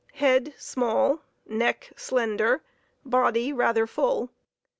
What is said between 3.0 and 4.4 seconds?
body, rather full.